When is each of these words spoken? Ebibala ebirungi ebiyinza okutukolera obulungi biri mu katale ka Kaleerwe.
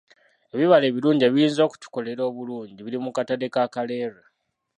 Ebibala 0.53 0.85
ebirungi 0.87 1.23
ebiyinza 1.25 1.61
okutukolera 1.63 2.21
obulungi 2.29 2.79
biri 2.81 2.97
mu 3.05 3.11
katale 3.15 3.47
ka 3.53 3.63
Kaleerwe. 3.73 4.23